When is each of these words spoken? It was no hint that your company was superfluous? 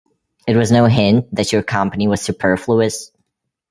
It 0.47 0.55
was 0.57 0.71
no 0.71 0.85
hint 0.85 1.25
that 1.35 1.53
your 1.53 1.61
company 1.61 2.07
was 2.07 2.21
superfluous? 2.21 3.11